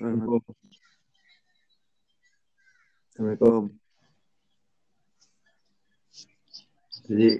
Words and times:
Assalamualaikum. 0.00 0.56
Assalamualaikum. 3.12 3.62
Jadi 7.04 7.30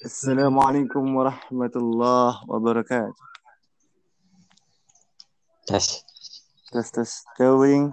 Assalamualaikum 0.00 1.04
warahmatullahi 1.12 2.40
wabarakatuh. 2.48 3.28
Tes. 5.68 6.00
Tes 6.72 6.88
tes 6.96 7.12
going. 7.36 7.92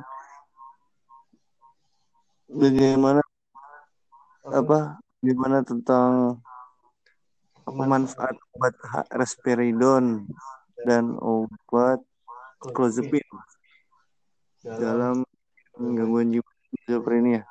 Bagaimana 2.47 3.19
apa 4.47 5.03
gimana 5.19 5.59
tentang 5.67 6.39
manfaat 7.67 8.39
obat 8.55 8.71
risperidon 9.19 10.31
dan 10.81 11.13
obat 11.21 12.01
clozapine 12.73 13.21
dalam 14.63 15.21
gangguan 15.77 16.33
jiwa 16.33 16.49
schizophrenia? 16.71 17.45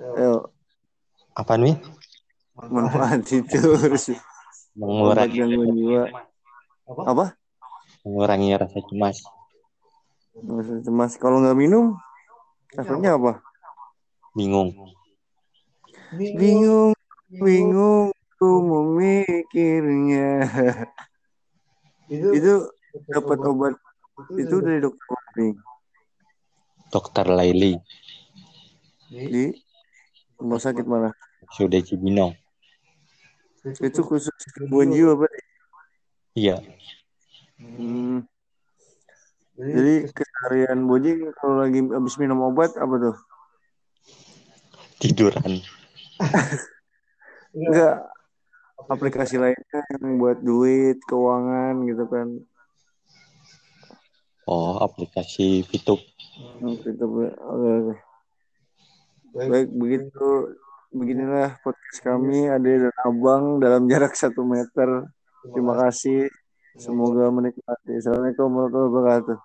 Ayo, 0.00 0.48
Apa 1.36 1.54
nih? 1.60 1.76
manfaat 2.60 3.24
itu 3.32 3.56
harus 3.56 4.12
obat 4.12 4.20
Mengurangi 4.76 5.36
gangguan 5.40 5.70
jiwa 5.72 6.02
apa? 7.08 7.24
mengurangi 8.04 8.56
rasa 8.56 8.80
cemas. 8.84 9.16
Rasa 10.40 10.74
cemas 10.84 11.12
kalau 11.20 11.40
nggak 11.44 11.56
minum 11.56 11.96
efeknya 12.76 13.16
apa? 13.16 13.40
Bingung. 14.36 14.72
Bingung, 16.10 16.92
bingung, 17.30 18.10
ku 18.40 18.64
memikirnya. 18.64 20.48
itu 22.08 22.52
dapat 23.12 23.38
obat 23.44 23.76
itu 24.34 24.56
dari 24.64 24.80
dokter 24.80 25.04
Kopling 25.06 25.54
Dokter 26.90 27.26
Laili. 27.28 27.76
di 29.12 29.52
rumah 30.40 30.58
sakit 30.58 30.86
mana? 30.88 31.12
Sudah 31.54 31.84
Cibinong. 31.84 32.34
Itu 33.62 34.00
khusus 34.02 34.32
gangguan 34.56 34.90
jiwa 34.90 35.14
berarti. 35.20 35.42
Iya. 36.34 36.56
Hmm. 37.60 38.24
Jadi 39.60 40.08
keseharian 40.10 40.88
Bojing 40.88 41.30
kalau 41.36 41.60
lagi 41.60 41.84
habis 41.84 42.16
minum 42.16 42.40
obat 42.40 42.72
apa 42.80 42.94
tuh? 42.96 43.16
Tiduran. 44.98 45.60
Enggak 47.54 48.09
aplikasi 48.88 49.36
lainnya 49.36 49.80
yang 49.98 50.16
buat 50.16 50.38
duit, 50.40 51.02
keuangan 51.04 51.84
gitu 51.84 52.04
kan. 52.08 52.28
Oh, 54.48 54.80
aplikasi 54.80 55.62
Fitup. 55.68 56.00
Oke, 56.64 56.88
itu 56.90 57.04
oke, 57.04 57.34
oke. 57.38 57.94
Baik, 59.30 59.68
begitu 59.70 60.26
beginilah 60.90 61.62
podcast 61.62 62.02
kami 62.02 62.50
Ade 62.50 62.90
dan 62.90 62.96
Abang 63.06 63.62
dalam 63.62 63.86
jarak 63.86 64.16
satu 64.18 64.42
meter. 64.42 65.06
Terima 65.46 65.78
kasih. 65.86 66.26
Semoga 66.74 67.30
menikmati. 67.30 67.98
Assalamualaikum 67.98 68.48
warahmatullahi 68.50 68.90
wabarakatuh. 68.90 69.38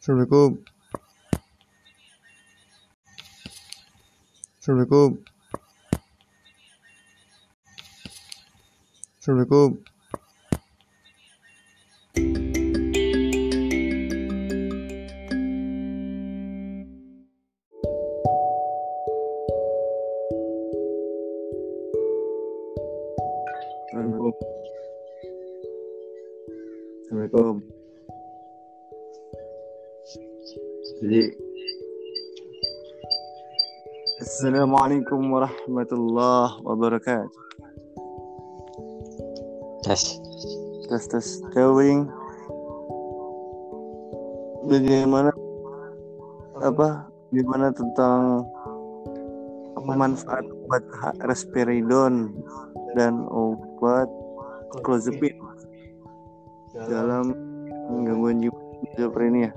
Assalamualaikum. 0.00 0.50
Assalamualaikum. 4.60 5.33
Assalamualaikum. 9.24 9.80
Assalamualaikum. 23.88 24.34
Assalamualaikum. 27.00 27.54
Jadi 31.00 31.22
Assalamualaikum 34.20 35.20
warahmatullahi 35.32 36.60
wabarakatuh. 36.60 37.44
Tes. 39.84 40.16
Tes 40.88 41.04
tes 41.12 41.26
going. 41.52 42.08
Bagaimana 44.64 45.28
apa 46.64 47.12
gimana 47.28 47.68
tentang 47.68 48.48
manfaat 49.84 50.40
obat 50.64 50.80
risperidon 51.28 52.32
dan 52.96 53.28
obat 53.28 54.08
clozapine 54.80 55.36
dalam 56.88 57.36
gangguan 58.08 58.40
jiwa 58.40 58.56
schizophrenia? 58.88 59.52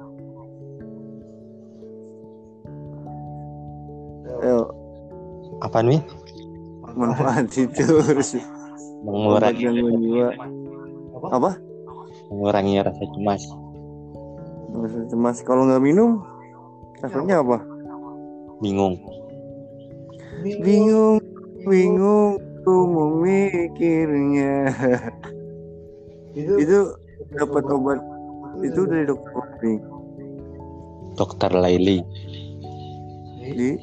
Ayo, 4.43 4.75
Apa 5.63 5.79
nih? 5.79 6.03
manfaat 6.97 7.47
itu 7.55 7.85
harus 8.03 8.35
Mengurangi 9.05 9.61
gangguan 9.65 9.95
jiwa 10.01 10.29
apa? 11.27 11.51
mengurangi 12.27 12.83
rasa 12.83 13.03
cemas. 13.15 13.43
Rasa 14.73 14.99
cemas 15.09 15.37
kalau 15.41 15.65
nggak 15.65 15.83
minum 15.83 16.21
efeknya 17.01 17.39
apa? 17.41 17.63
Bingung. 18.59 18.99
Bingung, 20.61 21.17
bingung, 21.65 22.37
ku 22.61 22.75
memikirnya. 22.85 24.69
itu 26.37 26.79
dapat 27.33 27.65
obat 27.73 27.97
itu 28.61 28.85
dari 28.85 29.09
dokter 29.09 29.31
Kopling 29.33 29.81
Dokter 31.17 31.49
Laili. 31.49 31.97
di 33.41 33.79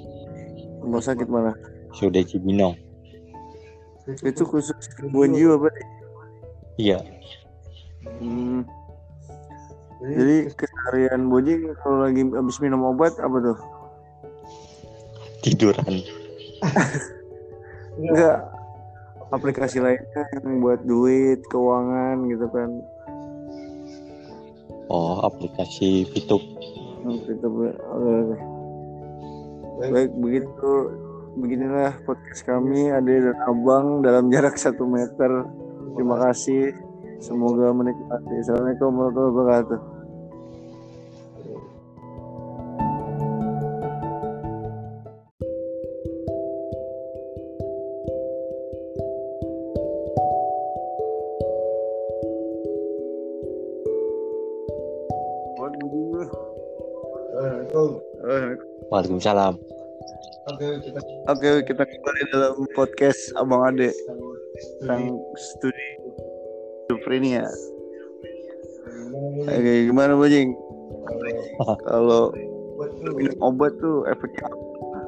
rumah 0.84 1.02
sakit 1.02 1.26
mana? 1.26 1.50
Sudah 1.96 2.22
Cibinong. 2.22 2.83
Itu 4.04 4.44
khusus 4.44 4.76
gangguan 5.00 5.32
jiwa 5.32 5.56
berarti. 5.56 5.84
Iya. 6.76 6.98
Hmm. 8.20 8.68
Jadi 10.04 10.52
keseharian 10.52 11.32
Bojing 11.32 11.72
kalau 11.80 12.04
lagi 12.04 12.22
habis 12.28 12.60
minum 12.60 12.84
obat 12.84 13.16
apa 13.16 13.36
tuh? 13.40 13.58
Tiduran. 15.40 16.04
Enggak 18.00 18.54
aplikasi 19.34 19.80
lainnya 19.80 20.22
yang 20.36 20.60
buat 20.60 20.84
duit, 20.86 21.42
keuangan 21.48 22.28
gitu 22.30 22.46
kan. 22.52 22.70
Oh, 24.92 25.24
aplikasi 25.24 26.04
Fitup. 26.12 26.42
Oke, 27.04 27.32
itu 27.32 27.48
oke, 27.48 27.70
oke. 27.90 28.36
Baik, 29.90 30.10
begitu 30.22 30.70
beginilah 31.34 31.98
podcast 32.06 32.46
kami 32.46 32.94
Ade 32.94 33.30
dan 33.30 33.38
Abang 33.42 34.02
dalam 34.06 34.30
jarak 34.30 34.54
satu 34.54 34.86
meter. 34.86 35.46
Terima 35.94 36.18
kasih. 36.30 36.74
Semoga 37.18 37.70
menikmati. 37.74 38.34
Assalamualaikum 38.42 38.90
warahmatullahi 38.94 39.34
wabarakatuh. 39.34 39.80
Waalaikumsalam. 58.94 59.73
Oke, 61.30 61.64
kita 61.64 61.82
kembali 61.82 62.22
dalam 62.32 62.54
podcast 62.76 63.32
Abang 63.40 63.64
Ade 63.64 63.90
tentang 64.80 65.16
studi 65.38 65.88
schizophrenia. 66.84 67.48
Oke, 69.48 69.72
gimana 69.88 70.12
Bojing? 70.18 70.52
Kalau 71.86 72.34
minum 73.16 73.38
obat 73.40 73.72
tuh 73.78 74.04
efeknya 74.10 74.44
apa? 74.50 75.00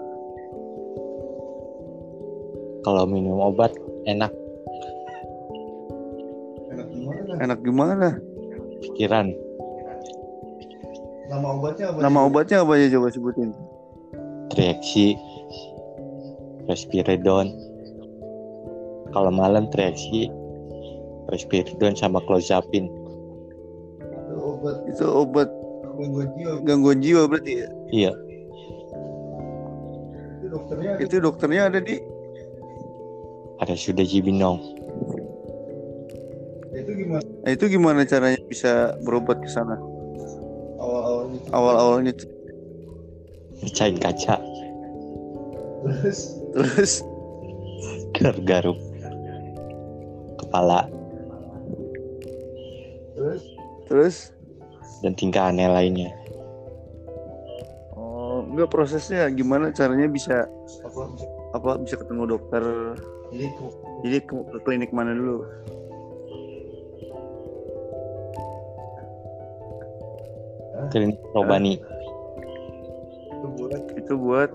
Kalau 2.87 3.05
minum 3.11 3.43
obat 3.43 3.75
enak 4.07 4.33
enak 7.37 7.59
gimana? 7.61 8.17
pikiran. 8.81 9.33
Nama 11.27 11.47
obatnya 11.59 11.87
apa? 11.91 11.99
Nama 12.01 12.19
obatnya 12.23 12.57
apa 12.63 12.73
aja 12.79 12.87
coba 12.97 13.09
sebutin? 13.11 13.51
Reaksi. 14.57 15.15
Respiridon. 16.67 17.55
Kalau 19.15 19.31
malam 19.31 19.71
tereaksi 19.71 20.27
Respiridon 21.31 21.95
sama 21.95 22.23
clozapin. 22.27 22.91
Itu 24.91 25.05
obat 25.07 25.51
gangguan 26.67 27.01
jiwa 27.01 27.27
berarti 27.27 27.53
ya? 27.65 27.69
Iya, 27.91 28.13
Itu 31.01 31.17
dokternya 31.23 31.71
ada 31.73 31.81
di 31.81 31.97
ada 33.57 33.75
sudah 33.75 34.05
Jibinong. 34.05 34.61
Nah, 37.17 37.51
itu 37.51 37.65
gimana 37.73 38.05
caranya 38.05 38.39
bisa 38.47 38.95
berobat 39.01 39.41
ke 39.41 39.49
sana? 39.49 39.81
Awal-awalnya 41.51 42.13
tuh. 42.13 42.29
Pecahin 43.65 43.97
kaca, 43.97 44.37
terus? 46.55 47.03
Garuk-garuk 48.17 48.79
kepala. 50.47 50.87
Terus? 53.91 54.31
Dan 55.05 55.13
tingkah 55.19 55.53
aneh 55.53 55.69
lainnya. 55.69 56.11
oh 57.97 58.45
enggak 58.47 58.73
prosesnya 58.73 59.29
gimana 59.33 59.73
caranya 59.73 60.09
bisa 60.09 60.49
apa? 61.53 61.77
bisa 61.83 62.01
ketemu 62.01 62.37
dokter? 62.39 62.65
Jadi 64.05 64.19
ke, 64.23 64.35
ke 64.37 64.59
klinik 64.65 64.91
mana 64.95 65.13
dulu? 65.13 65.45
Klinik 70.95 71.19
Robani. 71.35 71.83
Itu 73.99 74.15
buat 74.17 74.49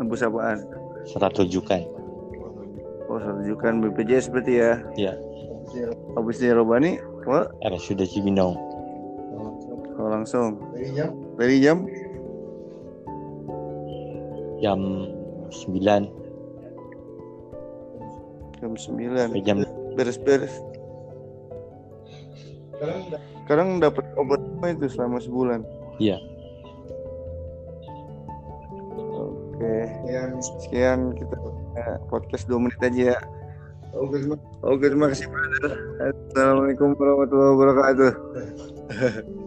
nebus 0.00 0.24
apaan 0.24 0.83
serat 1.04 1.36
rujukan. 1.36 1.82
oh 3.08 3.20
rujukan 3.20 3.84
BPJS 3.84 4.32
berarti 4.32 4.52
ya? 4.58 4.72
Iya, 4.96 5.12
habis 6.16 6.40
dari 6.40 6.52
Robani 6.56 6.98
wah 7.28 7.48
ada 7.64 7.78
sudah 7.78 8.04
Cibinong. 8.08 8.56
oh, 9.96 10.08
langsung. 10.08 10.60
Dari 11.38 11.60
jam? 11.62 11.86
Jam 14.58 14.80
9 15.52 16.24
jam 18.64 18.72
9 18.72 19.28
sampai 19.28 19.42
jam 19.44 19.60
beres-beres. 19.92 20.54
Sekarang 23.44 23.78
dapat 23.78 24.04
obat 24.16 24.40
apa 24.40 24.66
itu 24.72 24.88
selama 24.88 25.20
sebulan? 25.20 25.60
Iya. 26.00 26.16
Sekian 30.40 31.12
kita 31.16 31.36
eh, 31.80 31.96
podcast 32.08 32.44
dua 32.48 32.58
menit 32.64 32.80
aja 32.80 33.02
ya. 33.14 33.18
Oke 34.64 34.84
terima 34.90 35.06
kasih 35.12 35.30
brother. 35.30 35.72
Assalamualaikum 36.02 36.98
warahmatullahi 36.98 37.52
wabarakatuh 37.54 38.12